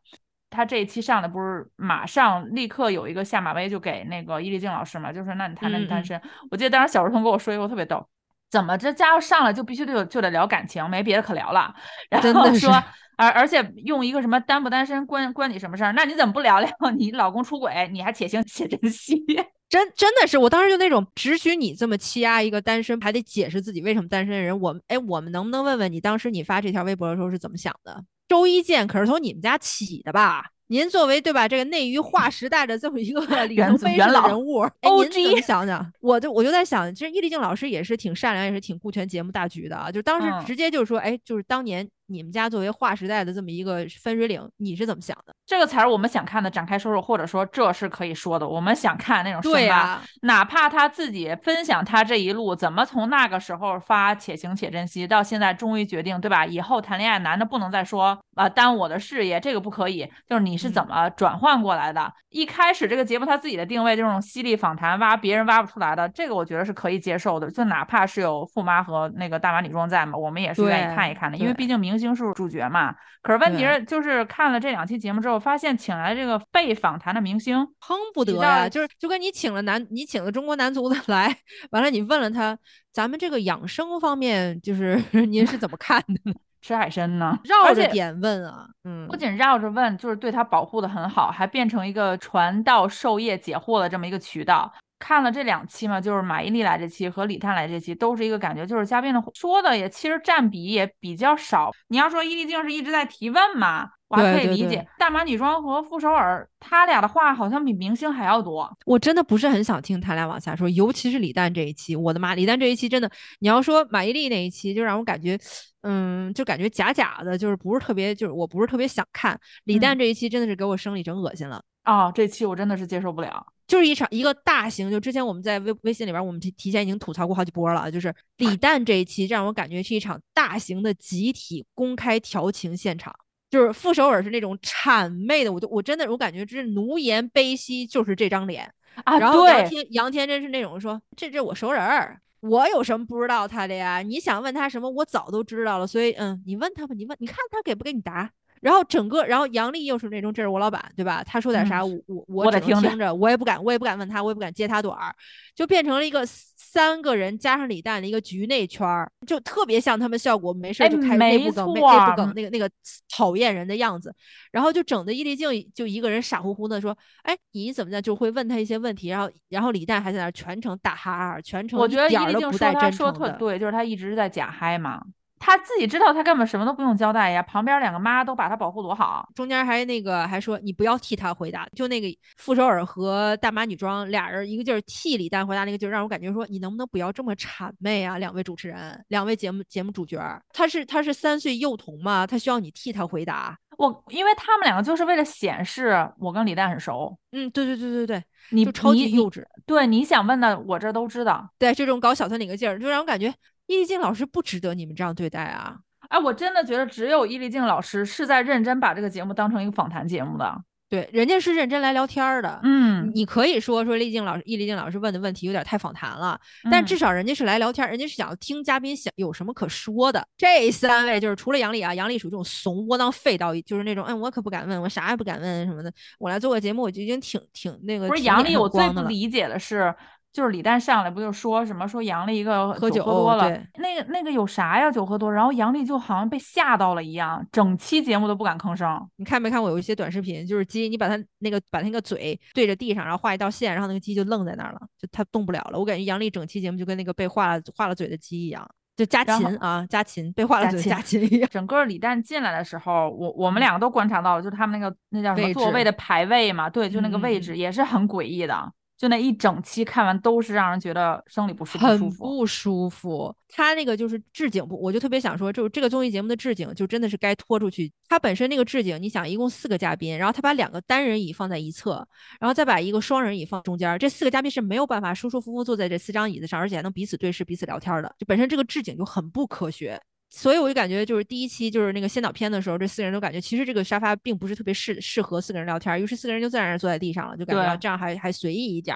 [0.49, 6.21] 他这一期上的不是马上立刻有一个下马威就给那个伊丽静老师嘛，就说那你谈谈你单嗯嗯身。
[6.51, 8.07] 我记得当时小时童跟我说一个特别逗，
[8.49, 11.73] 怎么这家伙上来就必须得有就得聊感情，没别的可聊了，
[12.09, 12.71] 然后说。
[13.19, 15.91] 而而且用一个什么单不单身关关你什么事儿？
[15.93, 19.25] 那你怎么不聊聊 你老公出轨，你还且行且珍惜？
[19.67, 24.59] 真真的是，我当时就那种，只许你这么欺压一个单身，还得解释自己为什么单身的人。
[24.59, 28.03] 我们哎，我们能不能问问你，当时你发这条微博的时候是怎么想的？
[28.27, 30.45] 周一见可是从你们家起的吧？
[30.69, 35.93] 您作为对吧，这个内娱划时代的这么一个 里程碑式的人物， 哎，您怎么想想？
[36.01, 39.89] 我就我就在想，其实易立竞老师也是挺善良，也是挺顾全节目大局的啊。
[39.91, 41.87] 就当时直接就是说，哎，就是当年。
[42.07, 45.33] 你们家作为划时代的这么一个分水岭，你是怎么想的？
[45.45, 48.47] 这个才是我们想看的，展开说说，或者说这是可以说的。
[48.47, 56.45] 我们想看那种对啊，哪怕他自己分享他这一路怎么从那个时候发且行且珍惜，到现在终于决定，对吧？
[56.45, 60.09] 以后谈恋爱男的不能再说啊耽误我的事业，这个不可以。
[60.27, 62.11] 就是你是怎么转换过来的？
[62.29, 67.49] 一开始这个节目他自己的定位这种犀利访谈，挖别人挖不出来的，这个我觉得是可以接受的。
[67.49, 71.96] 就哪怕是有富妈和那个大码女装在嘛，我们也是愿意看一看的，因为毕竟明。
[71.97, 72.95] 明星是主角嘛？
[73.23, 81.35] 可是问题是，就是看了这两期节目之后，发现请来这个被访谈的明星哼不得呀，就是就跟你请了男，你请了中国男足的来，
[81.71, 82.55] 完了你问了他，
[82.93, 86.33] 咱们这个养生方面，就是 您是怎么看的？
[86.61, 87.37] 吃海参呢？
[87.43, 94.71] 绕着点问啊，嗯，不仅绕着问，就是对他保护的很好，还变成一个传道授业解惑的这么一个渠道。
[94.99, 101.71] 看了这两期嘛，就是马伊琍来这期和李诞来这期，都是一个感觉，就是嘉宾的说的也其实占比也比较少。
[101.89, 104.85] 你要说伊丽静是一直在提问嘛，我还可以理解。
[104.97, 108.69] 大码女装和傅首尔他俩的话好像比明星还要多。
[108.85, 115.37] 我真的不是很想听他俩往下说，尤其是李诞这一期，我的妈，李诞这一期真的，你要说马伊琍那一期，就让我感觉，
[115.83, 119.39] 嗯，就感觉假假的，就是不是特别，就是我不是特别想看。
[119.65, 121.61] 李诞这一期真的是给我生理整恶心了。
[121.83, 123.45] 啊，这期我真的是接受不了。
[123.67, 127.91] 就是一场一个大型，就之前我们在微微信里边，我们提提前已经吐槽过好几波了。
[127.91, 133.13] 就是李诞这一期让我感觉是一场大型的集体公开调情现场。
[133.49, 138.69] 就是傅首尔是那种谄媚的，我就我真的我感觉这是奴颜卑膝，就是这张脸
[139.03, 139.17] 啊。
[139.17, 144.01] 然后杨天杨天真是那种说，这这我熟人儿，我有什么不知道他的呀？
[144.01, 145.87] 你想问他什么，我早都知道了。
[145.87, 148.29] 所以嗯，你问他吧，你问，你看他给不给你答。
[148.61, 151.23] 然后整个，然后杨丽又是那种，这是我老板，对吧？
[151.23, 155.13] 他说点啥，我我我只能听着，我也不敢，我也不敢问他，我也不敢接他短儿，
[155.55, 162.69] 就变成了一个三个人加上李诞的一个局内圈儿，就特别像他们效果没事就开内部梗、内部梗那个那个
[163.15, 164.13] 讨厌人的样子。
[164.51, 169.09] 然后就整的伊丽静就一个人傻乎乎的说：“哎，你怎么的？”就会问他一些问题。
[169.09, 175.01] 然后然后李诞还在那全程打哈哈，全程我觉得伊丽静说他说特对，就是他一直在假嗨嘛。
[175.39, 177.41] 他自己知道，他根本什么都不用交代呀。
[177.43, 181.67] 旁边两个妈都把他保护多好，中间还那个还说你不要替他回答。
[181.75, 188.17] 就那个傅首尔和大码女装俩人一个劲儿替李诞回答，那个劲儿让我感觉说你能不能不要这么谄媚啊？
[188.17, 190.19] 两位主持人，两位节目节目主角，
[190.53, 192.25] 他是他是三岁幼童嘛？
[192.25, 193.57] 他需要你替他回答。
[193.77, 197.15] 我因为他们两个就是为了显示我跟李诞很熟。
[197.31, 199.43] 嗯，对对对对对，你超级幼稚。
[199.67, 201.47] 对，你想问的我这都知道。
[201.59, 203.31] 对，这种搞小团体个劲儿，就让我感觉。
[203.67, 205.77] 伊丽静老师不值得你们这样对待啊！
[206.09, 210.63] 哎，我真的觉得只有易立静老师是在认真把这个节目当成一个访谈节目的。
[210.89, 212.61] 对，人家是认真来聊天的。
[212.63, 216.39] 嗯，你可以说说立静老师、易立静老师问的问题有点太访谈了，
[216.71, 220.25] 但至少人家是来聊天，人家是想听嘉宾想有什么可说的。
[220.37, 225.91] 这三位就是除了杨丽啊，杨丽属于这种怂窝囊废到，就是那种，哎，我可不敢问，我啥也不敢问什么的。
[226.19, 228.07] 我来做个节目，我就已经挺挺那个。
[228.07, 229.93] 不是杨丽，我最不理解的是。
[230.37, 234.91] 就是李诞上来不就说什么说杨丽一个喝酒喝多了，那个那个有啥呀？
[234.91, 238.87] 酒喝多，然后杨丽就好像被吓到了一样，整期节目都不敢吭声。
[239.15, 245.79] 你看没看过有一些短视频，就是鸡，你把它那个把那个嘴对着地上，然后画一道线，然后那个鸡就愣在那儿了，就它动不了了。
[245.79, 248.63] 我感觉杨丽整期节目就跟那个被画了画了嘴的鸡一样，
[248.95, 251.49] 就家禽啊，家禽被画了嘴家禽一样。
[251.51, 258.71] 整个李诞进来的时候，我我们两个都观察到了，就他们那个那叫什么座位的排位嘛，对，就那个位置也是很诡异的。
[258.97, 263.33] 就那一整期看完都是让人觉得生理不舒服，很不舒服。
[263.49, 267.91] 他那个就是置景不，我就特别想说，就这个综艺节目的置景就真的是该拖出去。
[268.09, 272.05] 他本身那个置景，你想一共四个嘉宾，然后他把两个单人椅放在一侧，
[272.39, 278.15] 然后再把一个双人椅放中间，这四个嘉宾是没有办法舒舒服服坐在这四张椅子上，而且还能彼此对视、彼此聊天的。
[278.17, 280.01] 就本身这个置景就很不科学。
[280.29, 288.95] 所以我就感觉，就是第一期就是那个先导片的时候，这四个人都感觉其实这个沙发并不是特别适适合四个人聊天，于是四个人就自然而然坐在地上了，就感觉这样还还随意一点。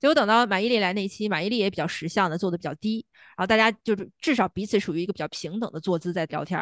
[0.00, 3.04] 结果等到马伊琍来那期，马伊琍也比较识相的坐的比较低，
[3.36, 6.58] 然后大家就是至少彼此属于一个比较平等的坐姿在聊天。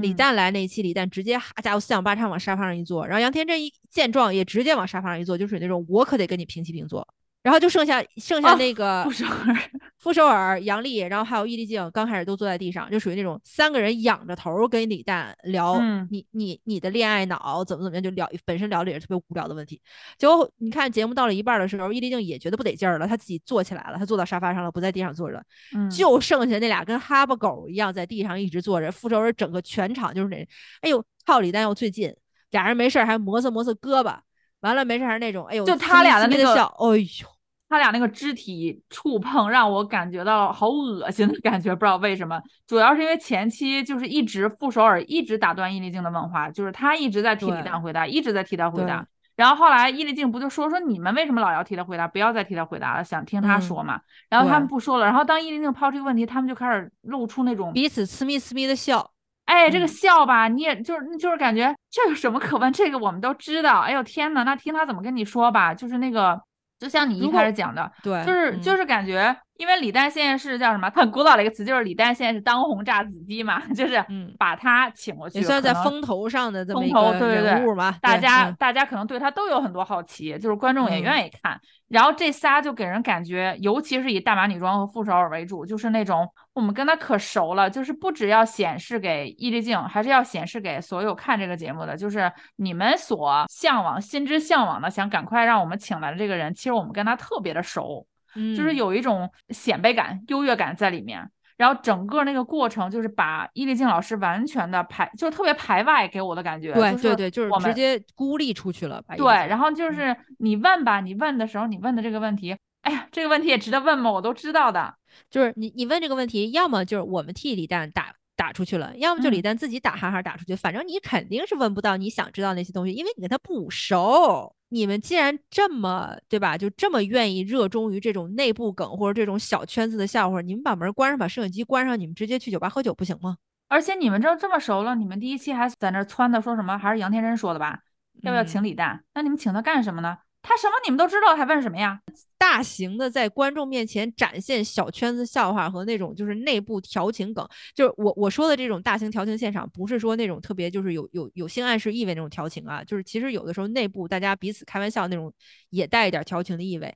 [0.00, 7.06] 李诞来那期，李诞直接哈家伙四仰八叉往沙发上一坐，然后杨天真一见状也直接往沙发上一坐，就是那种我可得跟你平起平坐。
[7.42, 9.56] 然后就剩下剩下哦那个傅首尔，
[9.98, 19.80] 傅首尔、杨笠，然后还有易立竞，刚开始都坐在地上，就属于那种三个人仰着头跟李诞聊嗯你、你你的恋爱脑怎么怎么样，就聊本身聊的也是特别无聊的问题。
[20.16, 25.42] 结果你看节目到了一半的时候，易立竞也觉得不得劲儿了，他自己坐起来了，他坐到沙发上了，不在地上坐着，
[25.74, 28.92] 嗯，就剩下那俩跟哈巴狗一样在地上一直坐着。
[28.92, 30.36] 傅首尔整个全场就是那，
[30.82, 32.14] 哎呦，靠李诞又最近，
[32.50, 34.16] 俩人没事儿还磨蹭磨蹭胳膊，
[34.60, 37.31] 完了没事儿还是那种，哎呦，就他俩的那个笑，哎呦。
[37.72, 49.06] 他俩那个肢体触碰让我感觉到好恶心的感觉，不知道为什么，主要是因为前期就是一直傅首尔一直打断易立静的问话，就是他一直在替李诞回答，一直在替他回答。
[49.36, 53.98] 然后后来易立静不就说说你们为什么老要替他回答，不要再替他回答了，想听他嗯说嘛。
[54.28, 59.10] 然后他们不说了，然后当易立静抛出一个问题，他们就开始露出那种彼此呲咪呲咪的笑。
[59.46, 62.70] 哎，这个嗯笑吧，你也就是就是感觉这有什么可问？
[62.72, 63.80] 这个我们都知道。
[63.80, 66.40] 哎呦天呐，那听他怎么跟你说吧，就是那个，
[66.82, 70.90] 就像你一开始讲的，对，就是就嗯是感觉，因为李诞现在是叫什么？
[70.92, 77.94] 很古老的一个词，就是李诞现在是当红炸子鸡嘛， 就是嗯把他请过去，也算在风头上的这么一个人物嘛。
[78.02, 81.60] 大家、嗯大家可能对他都有很多好奇，就是观众也嗯愿意看。
[81.88, 98.06] 然后这仨就给人感觉，尤其是以大码女装和傅首尔为主，就是那种我们跟他可熟了，就是不只要显示给易立竞，还是要显示给所有看这个节目的，就是你们所向往、心之向往的，想赶快让我们请来的这个人，其实我们跟他特别的熟。
[98.34, 101.28] 就是嗯有一种显摆感、优越感在里面。
[101.58, 106.72] 然后整个那个过程就是把伊丽静老师完全的排，就是特别排外给我的感觉。
[106.72, 109.04] 对对对，就是我们直接孤立出去了。
[109.18, 114.10] 对，然后后就是你问吧，你问的时候，你问的这个问题，哎呀，这个问题也值得问吗？
[114.10, 114.94] 我都知道的。
[115.30, 124.54] 就是你你问这个问题，要么就是我们替李诞打打出去了，要么就李嗯诞自己打哈哈打出去，反正你肯定是问不到你想知道那些东西，因为你跟他不熟。
[124.68, 133.36] 你们既然这么对吧，就这么愿意热衷于这种内部梗或者这种小圈子的笑话，你们把门关上，把摄影机关上，你们直接去酒吧喝酒不行吗？
[133.68, 136.78] 而且你们这这么熟了，你们第一期还在那儿撺掇说什么？
[136.78, 137.80] 还是杨天真说的吧？
[138.22, 139.04] 要不要嗯请李诞？
[139.14, 140.16] 那你们请他干什么呢？
[140.42, 142.00] 他什么你们都知道，还问什么呀？
[142.36, 155.32] 大型的在观众面前展现小圈子笑话和那种就是内部调情梗，就是我我说的这种大型调情现场，不是说那种特别就是有有有性暗示意味那种调情啊，就是其实有的时候内部大家彼此开玩笑那种
[155.70, 156.92] 也带一点调情的意味。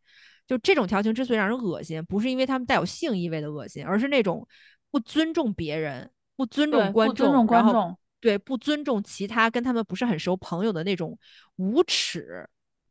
[0.49, 4.47] 就这种调情之所以让人恶心，不是因为他们带有性意味的恶心，而是那种
[4.91, 7.97] 不尊重别人、不尊，重观众，不尊重观众。
[8.19, 11.17] 对不尊重其他跟他们不是很熟朋友的那种
[11.57, 12.49] 无耻、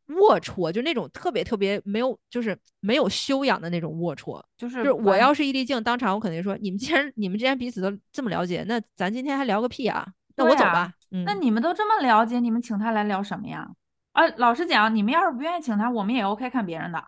[0.08, 4.42] 龌龊，就那种特别特别没有，就是没有修养的那种龌龊。
[4.58, 10.06] 就是就是我要是易立竞，当场我肯定说，你们既然你们既然彼此都这么了解，那咱今天还聊个屁啊？
[10.36, 10.92] 那我走吧。
[11.12, 13.68] 嗯，那你们都这么了解，你们请他来聊什么呀？
[14.14, 17.04] 啊，老实讲，你们要是不愿意请他，我们也 OK 看别人的。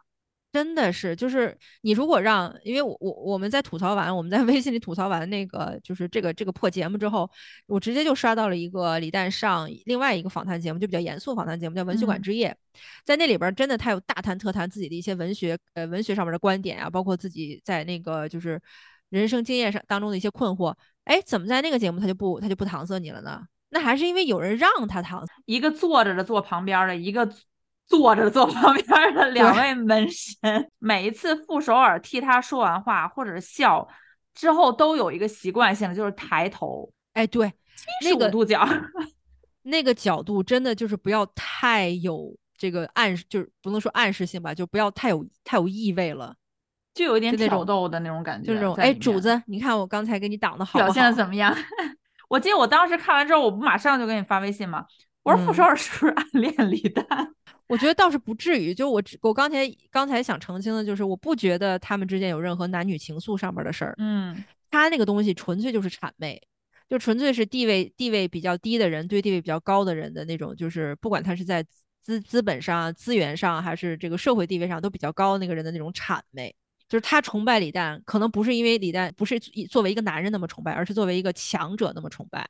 [0.57, 7.29] 真的是，就是你如果让，因为我我我们在吐槽完，我们在 微信里吐槽完那个就是这个这个破节目之后，
[7.67, 12.49] 我直接就刷到了一个李诞上另外一个访谈节目，就比较严肃访谈节目，叫《文学馆嗯之夜》，
[13.05, 18.59] 在那里边儿真的他有大谈特谈自己的一些文学呃文学上面的观点啊，包括自己在那个就是
[19.09, 20.73] 人生经验上当中的一些困惑。
[21.03, 23.43] 哎，怎么在那个节目他就不他就不搪塞你了呢？
[23.69, 25.33] 那还是因为有人让他搪塞。
[25.45, 27.29] 一个坐着的坐旁边儿的，一个
[27.87, 33.87] 坐着坐旁边的两位门神，每一次傅首尔替他说完话或者是笑
[34.33, 37.51] 之后，都有一个习惯性的，就是抬头哎，对，
[38.03, 38.67] 那个五度角。
[39.63, 46.33] 那个角度真的就是不要太有这个暗示，就是不能说暗示性吧，就不要太有太有意味了，
[46.93, 51.11] 就有一点那种挑逗的那种感觉，就是这种哎，主子，你看我刚才给你挡的好不表现的？
[51.13, 51.53] 怎么样？
[52.29, 54.85] 我记得我当时看完之后，我不马上就给你发微信吗？
[55.27, 57.05] 我说傅嗯首尔是不是暗恋李诞？
[57.67, 66.41] 我觉得倒是不至于，就我我刚才刚才想澄清的就是，我不觉得他们之间有任何男女情愫上面的事儿，嗯，他那个东西纯粹就是谄媚，
[66.89, 71.61] 就纯粹是地位地位比较低的人对地位比较高的人的那种，就是不管他是在
[72.01, 76.55] 资资本上、资源上，还是这个社会地位上都比较高那个人的那种谄媚。
[76.87, 79.37] 就是他崇拜李诞，可能不是因为李诞不是
[79.69, 82.49] 作为一个男人那么崇拜，而是作为一个强者那么崇拜。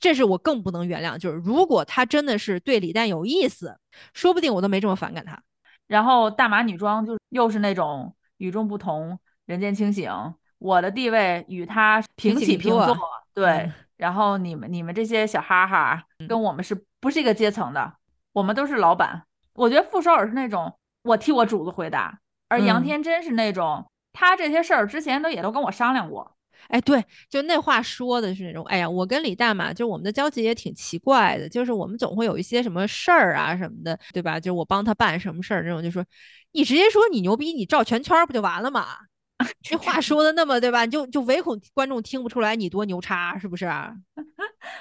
[0.00, 1.18] 这是我更不能原谅。
[1.18, 3.78] 就是如果他真的是对李诞有意思，
[4.14, 5.40] 说不定我都没这么反感他。
[5.86, 10.10] 然后大码女装就又是那种与众不同、人间清醒，
[10.58, 12.96] 我的地位与他平平起起平坐
[13.34, 13.48] 对。
[13.66, 17.94] 嗯然后你们你们这些小哈哈跟我们是不是一个阶层的？
[18.32, 19.22] 我们都是老板。
[19.54, 26.34] 我觉得傅首尔是那种我替我主子回答，而杨嗯天真是那种他这些事儿之前都也都跟我商量过。
[26.68, 34.40] 哎，对，就那话说的是那种，哎呀，我跟李诞嘛，就我们的交集也挺奇怪的，就是我们总会有一些什么事儿啊什么的，对吧？
[34.40, 36.04] 就我帮他办什么事儿，这种就说
[36.52, 38.86] 你直接说你牛逼，你照全圈不就完了吗？
[39.62, 40.86] 这话说的那么对吧？
[40.86, 43.66] 就就唯恐观众听不出来你多牛叉，是不是？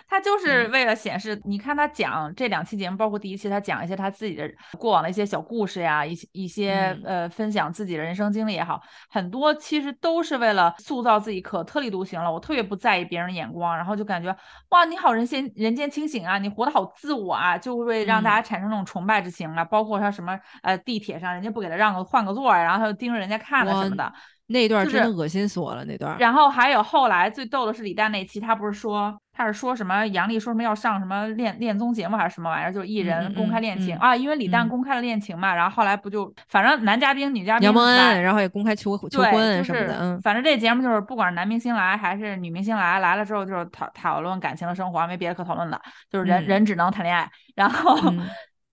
[0.08, 12.32] 他就是为了显示，你看他讲这两期节目，包括第一期，他讲一些他自己的过往的一些小故事呀，一些一些呃分享自己的人生经历也好，很多其实都是为了塑造自己可特立独行了。
[12.32, 14.36] 我特别不在意别人眼光，然后就感觉
[14.70, 19.64] 哇，你好人间人间清醒啊，你活得好自我啊，就会让大家产生那种崇拜之情啊。
[19.66, 24.12] 包括他什么呃地铁上人家不给他让个换个座，然后他就盯着人家看了什么的。
[24.48, 26.18] 那段真的恶心死我了，那段。
[26.20, 47.98] 然后还有后来最逗的是李诞那期，他不是说他是说什么杨笠说什么要上什么恋恋综节目还是什么玩意儿，就是艺人公开恋情啊，因为李诞公开了恋情嘛，然后后来不就反正男嘉宾女嘉宾杨蒙恩，然后也公开求求婚什么的，嗯，反正这节目就是不管是男明星来还是女明星来，来了之后就是讨讨论感情的生活，没别的可讨论的，就是人人只能谈恋爱，然后。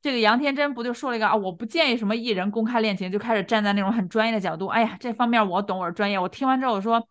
[0.01, 4.69] 这个杨天真不就说了一个啊，我不建议什么艺人公开恋情，就开始站在那种很专业的角度。
[4.69, 6.17] 哎呀，这方面我懂，我是专业。
[6.17, 7.05] 我听完之后我说，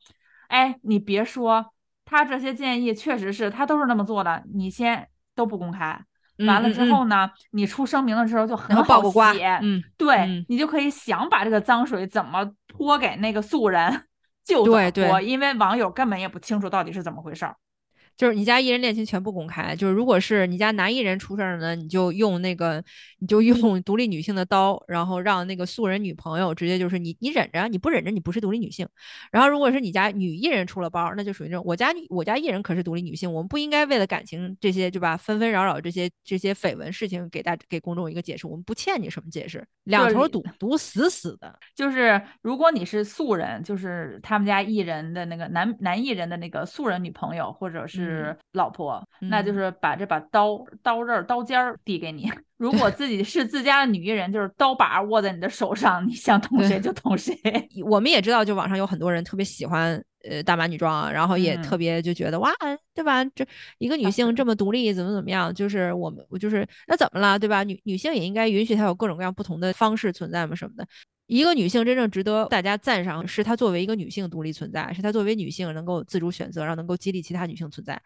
[0.48, 1.74] 哎，你别说，
[2.10, 4.42] 他这些建议确实是他都是那么做的。
[4.54, 5.06] 你先
[5.36, 6.00] 都不公开，
[6.48, 9.02] 完了之后呢，你出声明的时候就很好
[9.34, 9.60] 写。
[9.62, 14.04] 嗯，对你就可以想把这个脏水怎么泼给那个素人
[14.46, 14.80] 就怎么
[15.10, 17.56] 泼，因为网友根本也不清楚到底是怎么回事儿。
[18.18, 22.84] 就是你家艺人恋情全部公开，就是如果是你家男艺人出事儿呢，你就用那个，
[23.20, 28.88] 你就用独立女性的刀，然后让那个素人女朋友直接就是你你忍着，你不忍着你不是独立女性。
[29.32, 41.54] 然后如果是你家女艺人出了包，那就属于这种我家我家艺人可是独立女性，我们不应该为了感情这些对吧纷纷扰扰这些这些绯闻事情给大给公众一个解释，我们不欠你什么解释，两头堵堵死死的。
[41.76, 48.07] 就是如果你是素人，就是他们家艺人的那个男男艺人的那个素人女朋友，或者是。
[48.08, 52.32] 是老婆，那就是把这把刀刀刃刀尖儿递给你。
[52.58, 57.36] 如果自己是自家的女艺人，就是刀把握在你的手上，你想捅谁就捅谁。
[57.86, 62.52] 我们也知道，就网上有很多人特别喜欢呃大码女装，啊然后也特别就觉得哇，
[62.96, 63.24] 对吧？
[63.26, 63.46] 这
[63.78, 65.54] 一个女性这么独立，怎么怎么样？
[65.54, 67.64] 就是我们，我就是那怎么了，对吧？
[67.64, 70.88] 女女性也应该允许她有各种各样不同的方式存在嘛，什么的。
[71.28, 78.02] 一个女性真正值得大家赞赏，是她作为一个女性独立存在，是她作为女性能够自主选择，然后能够激励其他女性存在。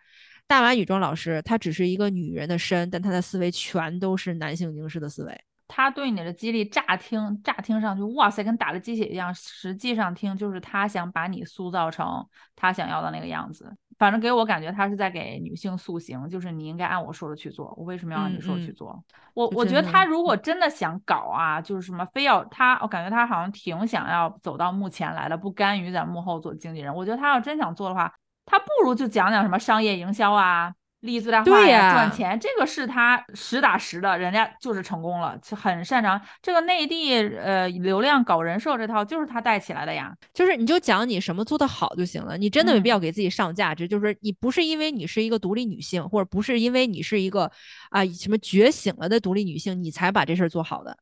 [0.47, 5.39] 大码女装老师，她只是一个女人的身，但她的思维全都是男性凝视的思维。
[5.67, 13.71] 她对你的激励，乍听乍听上去，哇塞，跟打了鸡血一样，实际上听就是她想把你塑造成她想要的那个样子。
[14.01, 17.71] 反正给我感觉，他是在给女性塑形，就是你应该按我说的去做。
[17.77, 18.99] 我为什么要按你说的去做？
[19.35, 26.91] 我我觉得他如果真的想搞啊，就是什么非要他，我感觉他好像挺想要走到幕前来的，不甘于在幕后做经纪人。
[26.91, 28.11] 我觉得他要真想做的话，
[28.43, 30.73] 他不如就讲讲什么商业营销啊。
[31.01, 40.15] 利益最大化呀，赚钱，这个是他实打实的，人家就是成功了，很擅长这个内地呃流量搞人设这套，就是他带起来的呀。
[40.33, 43.87] 就是你就讲你什么做得好就行了，你真的没必要给自己上价值。
[43.87, 47.51] 就是你不是因为你是一个独立女性，或者不是因为你是一个
[47.89, 50.95] 啊什么觉醒了的独立女性，你才把这事儿做好的。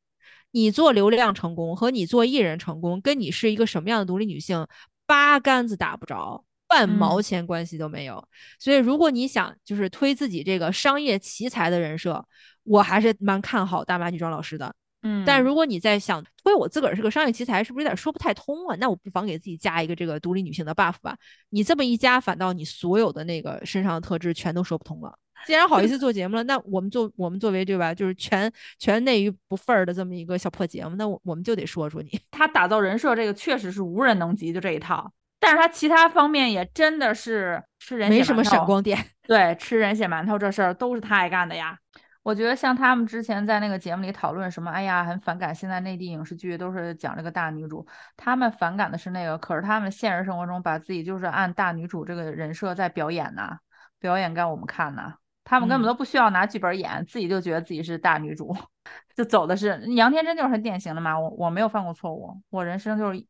[0.52, 4.66] 你做流量成功和你做艺人成功，跟你是一个什么样的独立女性
[5.06, 6.44] 八竿子打不着。
[6.70, 8.24] 半毛钱关系都没有，
[8.60, 12.24] 所以如果你想就是推自己这个商业奇才的人设，
[12.64, 14.72] 我还是蛮看好大码女装老师的。
[15.02, 18.76] 嗯，但如果你在想推我自个儿是个商业奇才，是不是有点说不太通啊？
[18.80, 21.18] 那我不妨给自己加一个这个独立女性的 buff 吧。
[21.50, 25.18] 你这么一加，反倒你所有的那个身上的特质全都说不通了。
[25.48, 32.20] 既然好意思做节目了，那我们做我们作为对吧，就是全全内娱不份儿的这么一个小破节目，那我我们就得说说你。
[32.30, 35.10] 他打造人设这个确实是无人能及，就这一套。
[35.40, 38.98] 但是他其他方面也真的是吃人血没什么闪光点。
[39.26, 41.78] 对，吃人血馒头这事儿都是他爱干的呀。
[42.22, 47.86] 我觉得像他们之前在那个节目里讨论什么，哎呀，很反感现在内地影视剧都是讲这个大女主，
[48.18, 53.58] 他们反感的是那个，可是他们现实生活中把自己就是按大女主这个人设在表演呢，
[54.00, 55.14] 表演给我们看呢。
[55.46, 58.56] 他们根本都不需要拿剧本演，自己就觉得自己是大女主，
[59.16, 61.18] 就走的是杨天真就是很典型的嘛。
[61.18, 63.26] 我我没有犯过错误，我人生就是。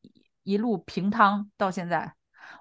[0.49, 2.11] 一路平汤到现在，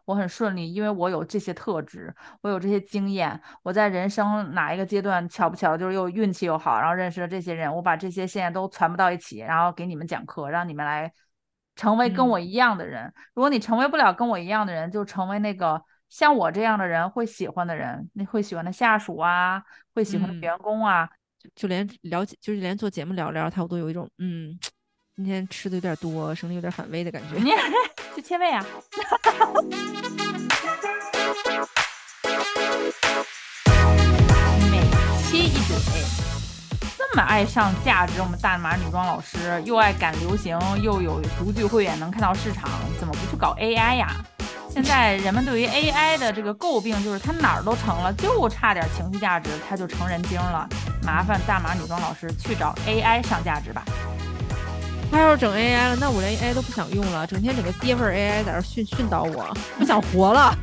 [0.05, 3.41] 我很顺利，因为我有这些特质，我有这些经验。
[3.62, 11.11] 我在人生哪一个阶段巧不巧，就是又运气又好，然后认识了这些人，我把这些现在都传不到一起，然后给你们讲课，让你们来
[11.76, 13.11] 成为跟我一样的人。
[13.32, 19.62] 如果你成为不了跟我一样的人，就成为那个像我这样的人会喜欢的人，你会喜欢的下属啊，
[19.95, 21.09] 会喜欢的员工啊，
[21.55, 24.59] 就连了解，就是连做节目聊聊他，我都有一种嗯。
[25.18, 27.40] 今天吃的有点多，生的有点反胃的感觉。
[28.14, 28.64] 去切胃啊，
[34.70, 34.78] 每
[35.20, 35.76] 期一嘴
[36.96, 38.20] 这么爱上价值。
[38.20, 44.14] 我们大码女装老师又爱赶流行，又有独具慧眼，能看到市场，怎么不去搞 AI 呀？
[44.70, 50.68] 现在人们对于 AI 的这个诟病，就是它哪儿都成了，就差点情绪价值，它就成人精了。
[51.02, 53.82] 麻烦大码女装老师去找 AI 上价值吧。
[55.11, 60.56] 他要是整 AI 了，那我连 AI 都不想用了，整天整个爹味 AI 在这训训导我，不想活了。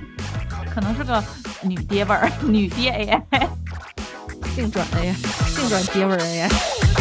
[0.73, 1.23] 可能是个
[1.61, 3.47] 女爹味儿，女爹 AI，
[4.53, 5.13] 性转 AI，
[5.49, 6.94] 性转爹味 AI。